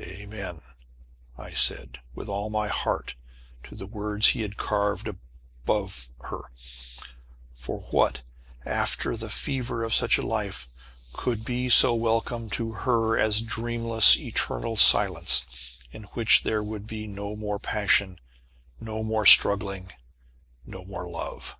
"Amen," 0.00 0.60
I 1.36 1.52
said, 1.52 2.00
with 2.12 2.28
all 2.28 2.50
my 2.50 2.66
heart, 2.66 3.14
to 3.62 3.76
the 3.76 3.86
words 3.86 4.26
he 4.30 4.40
had 4.42 4.56
carved 4.56 5.06
above 5.06 6.10
her, 6.22 6.50
for 7.54 7.82
what, 7.92 8.22
after 8.66 9.16
the 9.16 9.30
fever 9.30 9.84
of 9.84 9.94
such 9.94 10.18
a 10.18 10.26
life, 10.26 10.66
could 11.12 11.44
be 11.44 11.68
so 11.68 11.94
welcome 11.94 12.50
to 12.50 12.72
her 12.72 13.16
as 13.16 13.40
dreamless, 13.40 14.16
eternal 14.16 14.74
silence, 14.74 15.44
in 15.92 16.02
which 16.14 16.42
there 16.42 16.60
would 16.64 16.88
be 16.88 17.06
no 17.06 17.36
more 17.36 17.60
passion, 17.60 18.18
no 18.80 19.04
more 19.04 19.26
struggling, 19.26 19.92
no 20.66 20.84
more 20.84 21.08
love? 21.08 21.54